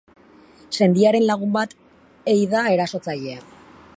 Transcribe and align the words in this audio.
Sendiaren 0.85 1.25
lagun 1.31 1.51
bat 1.59 1.77
ei 2.33 2.37
da 2.55 2.65
erasotzailea. 2.79 3.45